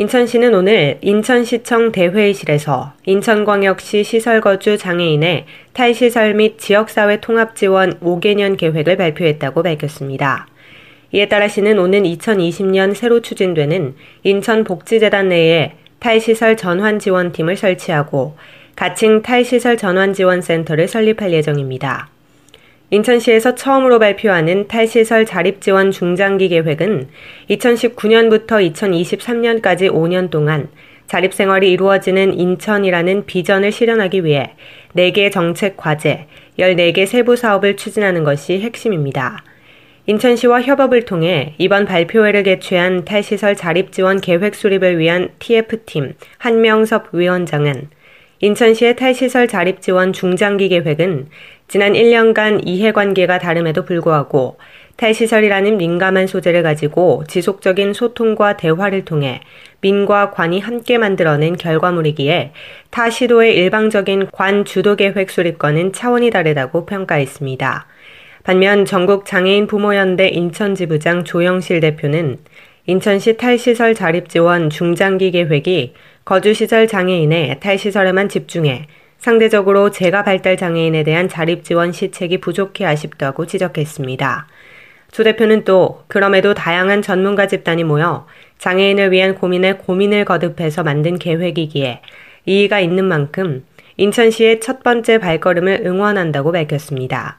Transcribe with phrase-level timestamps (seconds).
[0.00, 9.64] 인천시는 오늘 인천시청 대회의실에서 인천광역시 시설거주 장애인의 탈시설 및 지역사회 통합 지원 5개년 계획을 발표했다고
[9.64, 10.46] 밝혔습니다.
[11.10, 18.36] 이에 따라 시는 오는 2020년 새로 추진되는 인천복지재단 내에 탈시설 전환 지원팀을 설치하고
[18.76, 22.08] 가칭 탈시설 전환 지원센터를 설립할 예정입니다.
[22.90, 27.08] 인천시에서 처음으로 발표하는 탈시설 자립 지원 중장기 계획은
[27.50, 30.68] 2019년부터 2023년까지 5년 동안
[31.06, 34.54] 자립 생활이 이루어지는 인천이라는 비전을 실현하기 위해
[34.96, 36.26] 4개 정책 과제,
[36.58, 39.44] 14개 세부 사업을 추진하는 것이 핵심입니다.
[40.06, 47.90] 인천시와 협업을 통해 이번 발표회를 개최한 탈시설 자립 지원 계획 수립을 위한 TF팀 한명섭 위원장은
[48.40, 51.28] 인천시의 탈시설 자립 지원 중장기 계획은
[51.68, 54.56] 지난 1년간 이해관계가 다름에도 불구하고
[54.96, 59.40] 탈시설이라는 민감한 소재를 가지고 지속적인 소통과 대화를 통해
[59.82, 62.52] 민과 관이 함께 만들어낸 결과물이기에
[62.90, 67.86] 타 시도의 일방적인 관 주도 계획 수립과는 차원이 다르다고 평가했습니다.
[68.44, 72.38] 반면 전국 장애인 부모연대 인천지부장 조영실 대표는
[72.86, 75.92] 인천시 탈시설 자립 지원 중장기 계획이
[76.24, 78.86] 거주시설 장애인의 탈시설에만 집중해
[79.18, 84.46] 상대적으로 재가 발달 장애인에 대한 자립 지원 시책이 부족해 아쉽다고 지적했습니다.
[85.10, 88.26] 조 대표는 또 그럼에도 다양한 전문가 집단이 모여
[88.58, 92.00] 장애인을 위한 고민에 고민을 거듭해서 만든 계획이기에
[92.46, 93.64] 이의가 있는 만큼
[93.96, 97.38] 인천시의 첫 번째 발걸음을 응원한다고 밝혔습니다.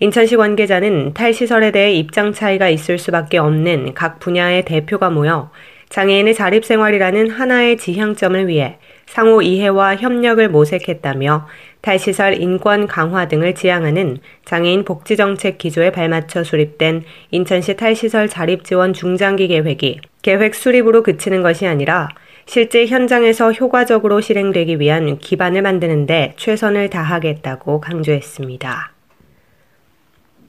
[0.00, 5.50] 인천시 관계자는 탈시설에 대해 입장 차이가 있을 수밖에 없는 각 분야의 대표가 모여
[5.90, 11.46] 장애인의 자립생활이라는 하나의 지향점을 위해 상호 이해와 협력을 모색했다며
[11.80, 20.00] 탈시설 인권 강화 등을 지향하는 장애인 복지정책 기조에 발맞춰 수립된 인천시 탈시설 자립지원 중장기 계획이
[20.22, 22.08] 계획 수립으로 그치는 것이 아니라
[22.46, 28.92] 실제 현장에서 효과적으로 실행되기 위한 기반을 만드는데 최선을 다하겠다고 강조했습니다.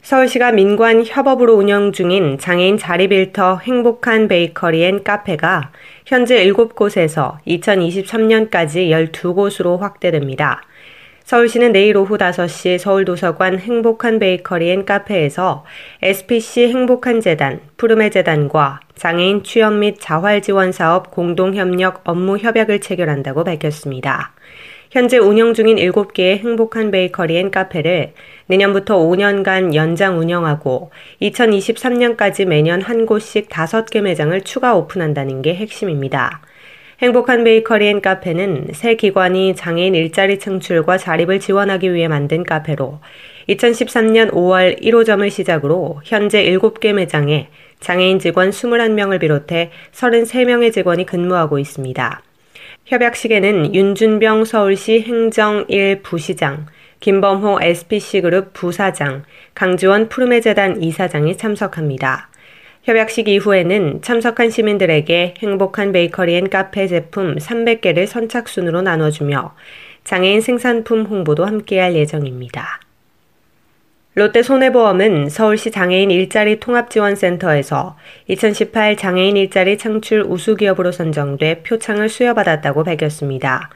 [0.03, 5.71] 서울시가 민관 협업으로 운영 중인 장애인 자립일터 행복한 베이커리 앤 카페가
[6.05, 10.61] 현재 7곳에서 2023년까지 12곳으로 확대됩니다.
[11.23, 15.63] 서울시는 내일 오후 5시 서울도서관 행복한 베이커리 앤 카페에서
[16.01, 22.81] SPC 행복한 재단, 푸르메 재단과 장애인 취업 및 자활 지원 사업 공동 협력 업무 협약을
[22.81, 24.33] 체결한다고 밝혔습니다.
[24.93, 28.13] 현재 운영 중인 7개의 행복한 베이커리 앤 카페를
[28.45, 36.43] 내년부터 5년간 연장 운영하고 2023년까지 매년 한 곳씩 5개 매장을 추가 오픈한다는 게 핵심입니다.
[37.01, 42.99] 행복한 베이커리 앤 카페는 세 기관이 장애인 일자리 창출과 자립을 지원하기 위해 만든 카페로
[43.49, 47.47] 2013년 5월 1호점을 시작으로 현재 7개 매장에
[47.79, 52.21] 장애인 직원 21명을 비롯해 33명의 직원이 근무하고 있습니다.
[52.85, 56.65] 협약식에는 윤준병 서울시 행정 1 부시장,
[56.99, 59.23] 김범호 SPC그룹 부사장,
[59.55, 62.29] 강지원 푸르메 재단 이사장이 참석합니다.
[62.83, 69.55] 협약식 이후에는 참석한 시민들에게 행복한 베이커리 앤 카페 제품 300개를 선착순으로 나눠주며
[70.03, 72.82] 장애인 생산품 홍보도 함께할 예정입니다.
[74.15, 77.97] 롯데 손해보험은 서울시 장애인 일자리 통합지원센터에서
[78.27, 83.71] 2018 장애인 일자리 창출 우수기업으로 선정돼 표창을 수여받았다고 밝혔습니다.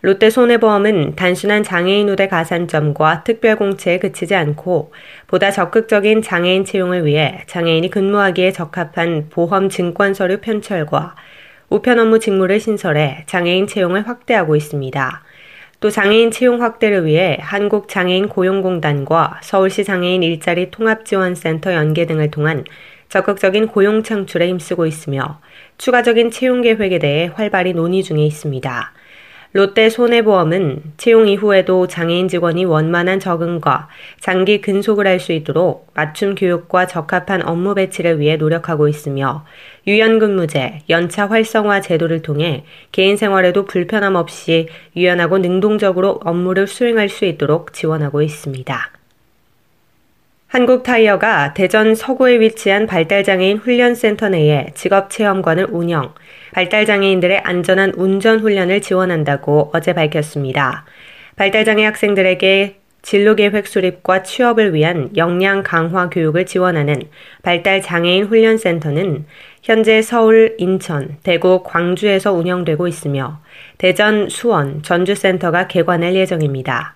[0.00, 4.92] 롯데 손해보험은 단순한 장애인 우대 가산점과 특별공채에 그치지 않고
[5.28, 11.14] 보다 적극적인 장애인 채용을 위해 장애인이 근무하기에 적합한 보험 증권 서류 편철과
[11.68, 15.22] 우편 업무 직무를 신설해 장애인 채용을 확대하고 있습니다.
[15.80, 22.64] 또 장애인 채용 확대를 위해 한국장애인 고용공단과 서울시 장애인 일자리 통합지원센터 연계 등을 통한
[23.08, 25.40] 적극적인 고용 창출에 힘쓰고 있으며
[25.78, 28.92] 추가적인 채용 계획에 대해 활발히 논의 중에 있습니다.
[29.56, 33.88] 롯데 손해보험은 채용 이후에도 장애인 직원이 원만한 적응과
[34.20, 39.46] 장기 근속을 할 수 있도록 맞춤 교육과 적합한 업무 배치를 위해 노력하고 있으며
[39.86, 47.72] 유연근무제, 연차 활성화 제도를 통해 개인 생활에도 불편함 없이 유연하고 능동적으로 업무를 수행할 수 있도록
[47.72, 48.95] 지원하고 있습니다.
[50.56, 56.14] 한국타이어가 대전 서구에 위치한 발달장애인 훈련센터 내에 직업체험관을 운영,
[56.52, 60.86] 발달장애인들의 안전한 운전 훈련을 지원한다고 어제 밝혔습니다.
[61.36, 67.02] 발달장애 학생들에게 진로계획 수립과 취업을 위한 역량 강화 교육을 지원하는
[67.42, 69.26] 발달장애인 훈련센터는
[69.62, 73.40] 현재 서울, 인천, 대구, 광주에서 운영되고 있으며
[73.76, 76.94] 대전, 수원, 전주센터가 개관할 예정입니다.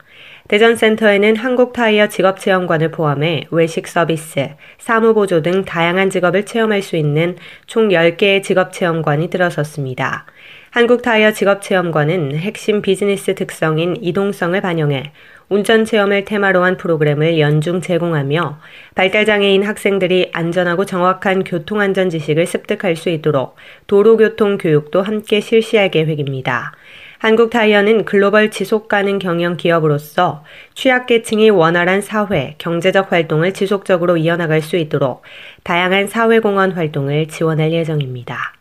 [0.50, 4.48] 대전센터에는 한국타이어 직업체험관을 포함해 외식 서비스,
[4.78, 7.36] 사무보조 등 다양한 직업을 체험할 수 있는
[7.68, 10.26] 총 10개의 직업체험관이 들어섰습니다.
[10.70, 15.12] 한국타이어 직업체험관은 핵심 비즈니스 특성인 이동성을 반영해
[15.48, 18.58] 운전 체험을 테마로 한 프로그램을 연중 제공하며
[18.96, 23.54] 발달장애인 학생들이 안전하고 정확한 교통안전 지식을 습득할 수 있도록
[23.86, 26.72] 도로교통 교육도 함께 실시할 계획입니다.
[27.20, 35.20] 한국타이어는 글로벌 지속 가능 경영 기업으로서 취약계층이 원활한 사회, 경제적 활동을 지속적으로 이어나갈 수 있도록
[35.62, 38.54] 다양한 사회공헌 활동을 지원할 예정입니다.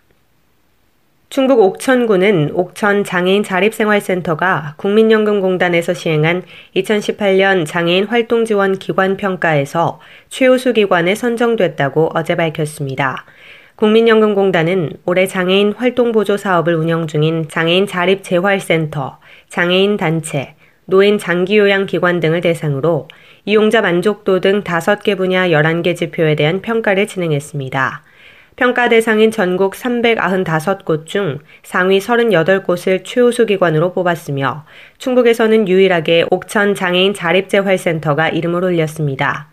[1.30, 6.44] 충북 옥천구는 옥천 장애인 자립생활센터가 국민연금공단에서 시행한
[6.76, 13.24] 2018년 장애인 활동 지원 기관 평가에서 최우수 기관에 선정됐다고 어제 밝혔습니다.
[13.80, 23.08] 국민연금공단은 올해 장애인 활동보조 사업을 운영 중인 장애인 자립재활센터, 장애인 단체, 노인 장기요양기관 등을 대상으로
[23.46, 28.04] 이용자 만족도 등 5개 분야 11개 지표에 대한 평가를 진행했습니다.
[28.58, 34.66] 평가 대상인 전국 395곳 중 상위 38곳을 최우수 기관으로 뽑았으며
[34.98, 39.48] 충북에서는 유일하게 옥천 장애인 자립재활센터가 이름을 올렸습니다.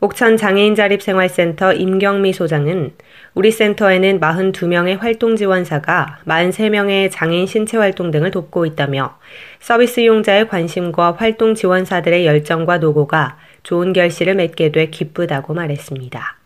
[0.00, 2.92] 옥천 장애인 자립생활센터 임경미 소장은
[3.34, 9.18] 우리 센터에는 42명의 활동 지원사가 43명의 장애인 신체 활동 등을 돕고 있다며
[9.60, 16.36] 서비스 이용자의 관심과 활동 지원사들의 열정과 노고가 좋은 결실을 맺게 돼 기쁘다고 말했습니다.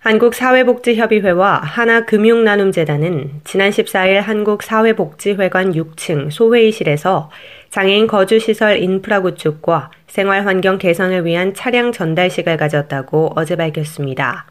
[0.00, 7.30] 한국사회복지협의회와 하나금융나눔재단은 지난 14일 한국사회복지회관 6층 소회의실에서
[7.68, 14.46] 장애인 거주시설 인프라 구축과 생활환경 개선을 위한 차량 전달식을 가졌다고 어제 밝혔습니다.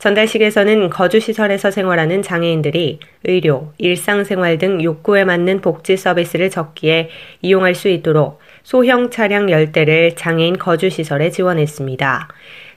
[0.00, 7.08] 전달식에서는 거주시설에서 생활하는 장애인들이 의료, 일상생활 등 욕구에 맞는 복지 서비스를 적기에
[7.40, 12.28] 이용할 수 있도록 소형 차량 10대를 장애인 거주시설에 지원했습니다.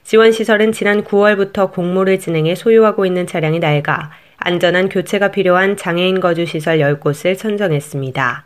[0.06, 7.34] 지원시설은 지난 9월부터 공모를 진행해 소유하고 있는 차량이 낡아 안전한 교체가 필요한 장애인 거주시설 10곳을
[7.34, 8.44] 선정했습니다.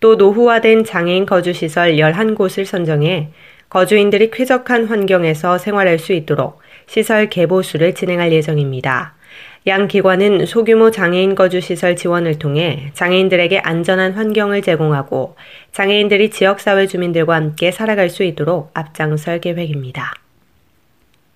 [0.00, 3.28] 또 노후화된 장애인 거주시설 11곳을 선정해
[3.68, 9.14] 거주인들이 쾌적한 환경에서 생활할 수 있도록 시설 개보수를 진행할 예정입니다.
[9.66, 15.36] 양 기관은 소규모 장애인 거주시설 지원을 통해 장애인들에게 안전한 환경을 제공하고
[15.72, 20.14] 장애인들이 지역사회 주민들과 함께 살아갈 수 있도록 앞장설 계획입니다.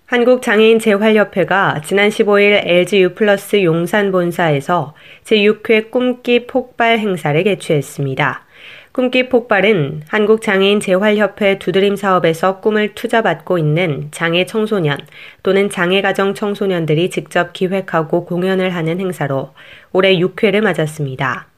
[0.07, 4.95] 한국장애인 재활협회가 지난 15일 LG U 플러스 용산 본사에서
[5.25, 8.47] 제6회 꿈기 폭발 행사를 개최했습니다.
[8.93, 14.97] 꿈기 폭발은 한국장애인 재활협회 두드림 사업에서 꿈을 투자받고 있는 장애 청소년
[15.43, 19.55] 또는 장애가정 청소년들이 직접 기획하고 공연을 하는 행사로
[19.93, 21.49] 올해 6회를 맞았습니다.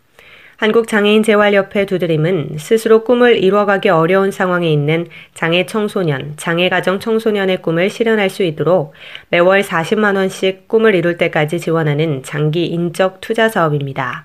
[0.58, 8.42] 한국장애인재활협회 두드림은 스스로 꿈을 이뤄가기 어려운 상황에 있는 장애 청소년, 장애가정 청소년의 꿈을 실현할 수
[8.42, 8.92] 있도록
[9.28, 14.24] 매월 40만원씩 꿈을 이룰 때까지 지원하는 장기 인적 투자 사업입니다.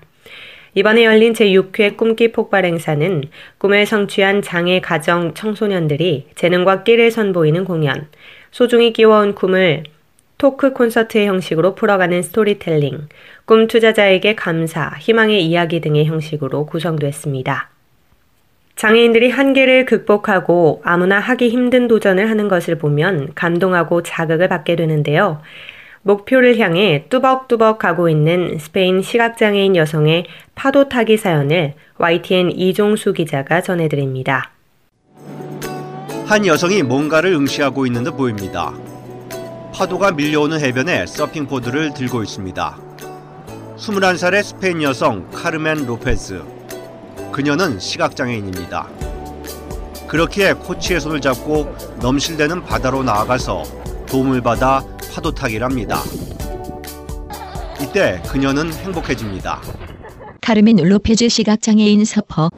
[0.74, 3.22] 이번에 열린 제6회 꿈기 폭발 행사는
[3.58, 8.08] 꿈을 성취한 장애 가정 청소년들이 재능과 끼를 선보이는 공연,
[8.50, 9.84] 소중히 끼워온 꿈을
[10.44, 13.08] 토크 콘서트의 형식으로 풀어가는 스토리텔링,
[13.46, 17.70] 꿈 투자자에게 감사, 희망의 이야기 등의 형식으로 구성됐습니다.
[18.76, 25.40] 장애인들이 한계를 극복하고 아무나 하기 힘든 도전을 하는 것을 보면 감동하고 자극을 받게 되는데요.
[26.02, 34.50] 목표를 향해 뚜벅뚜벅 가고 있는 스페인 시각장애인 여성의 파도 타기 사연을 YTN 이종수 기자가 전해드립니다.
[36.26, 38.74] 한 여성이 뭔가를 응시하고 있는 듯 보입니다.
[39.74, 42.78] 파도가 밀려오는 해변에 서핑보드를 들고 있습니다.
[43.76, 46.44] 21살의 스페인 여성 카르멘 로페즈.
[47.32, 48.88] 그녀는 시각장애인입니다.
[50.06, 53.64] 그렇기에 코치의 손을 잡고 넘실대는 바다로 나아가서
[54.06, 55.98] 도움을 받아 파도 타기를 합니다.
[57.80, 59.60] 이때 그녀는 행복해집니다.
[60.40, 62.48] 카르멘 로페즈 시각장애인 서퍼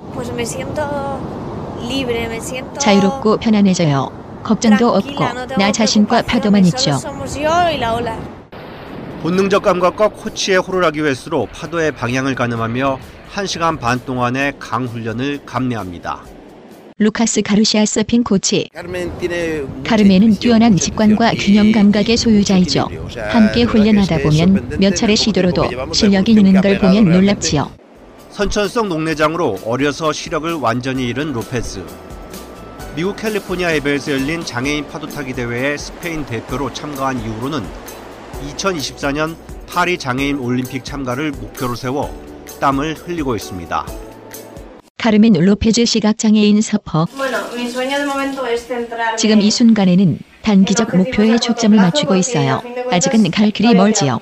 [2.78, 4.25] 자유롭고 편안해져요.
[4.47, 5.25] 걱정도 없고
[5.59, 6.99] 나 자신과 파도만 있죠.
[9.23, 12.99] 본능적 감각과 코치의 호루라기 횟수로 파도의 방향을 가늠하며
[13.35, 16.23] 1시간 반 동안의 강 훈련을 감내합니다.
[16.99, 18.71] 루카스 가르시아 서핑 코치.
[19.85, 22.88] 카르멘은 뛰어난 직관과 균형 감각의 소유자이죠.
[23.29, 27.71] 함께 훈련하다 보면 몇 차례 시도로도 실력이 느는 걸 보면 놀랍지요.
[28.31, 31.85] 선천성 녹내장으로 어려서 시력을 완전히 잃은 로페스.
[32.97, 37.62] 미국 캘리포니아 해변에서 열린 장애인 파도타기 대회에 스페인 대표로 참가한 이후로는
[38.57, 39.37] 2024년
[39.67, 42.11] 파리 장애인 올림픽 참가를 목표로 세워
[42.59, 43.87] 땀을 흘리고 있습니다.
[44.97, 47.07] 카르멘 로페즈 시각장애인 서퍼.
[49.19, 52.62] 지금 이 순간에는 단기적 목표에 초점을 맞추고 있어요.
[52.91, 54.21] 아직은 갈 길이 멀지요.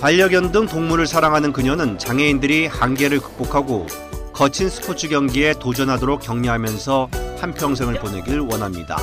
[0.00, 3.88] 반려견 등 동물을 사랑하는 그녀는 장애인들이 한계를 극복하고
[4.32, 8.96] 거친 스포츠 경기에 도전하도록 격려하면서 한평생을 보내길 원합니다.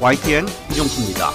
[0.00, 1.28] YTN 이종수입니다.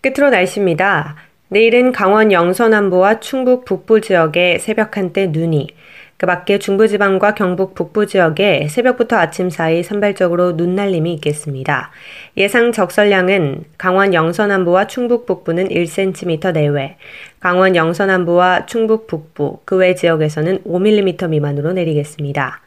[0.00, 1.16] 끝으로 날씨입니다.
[1.48, 5.68] 내일은 강원 영서남부와 충북 북부 지역에 새벽 한때 눈이,
[6.16, 11.90] 그 밖에 중부지방과 경북 북부 지역에 새벽부터 아침 사이 산발적으로 눈 날림이 있겠습니다.
[12.38, 16.96] 예상 적설량은 강원 영서남부와 충북 북부는 1cm 내외,
[17.40, 22.62] 강원 영서남부와 충북 북부, 그 외 지역에서는 5mm 미만으로 내리겠습니다.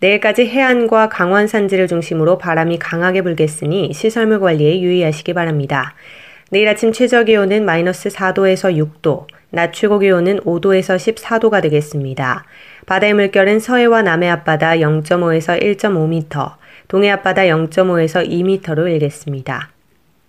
[0.00, 5.94] 내일까지 해안과 강원 산지를 중심으로 바람이 강하게 불겠으니 시설물 관리에 유의하시기 바랍니다.
[6.50, 12.44] 내일 아침 최저 기온은 마이너스 4도에서 6도, 낮 최고 기온은 5도에서 14도가 되겠습니다.
[12.84, 16.52] 바다의 물결은 서해와 남해 앞바다 0.5에서 1.5m,
[16.88, 19.70] 동해 앞바다 0.5에서 2m로 일겠습니다.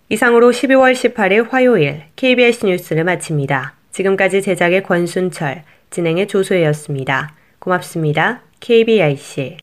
[0.08, 3.74] 이상으로 12월 18일 화요일 KBS 뉴스를 마칩니다.
[3.92, 7.34] 지금까지 제작의 권순철, 진행의 조소혜였습니다.
[7.58, 8.42] 고맙습니다.
[8.60, 9.56] KBIC